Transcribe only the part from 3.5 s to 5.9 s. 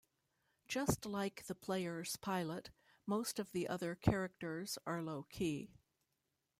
the other characters are low-key.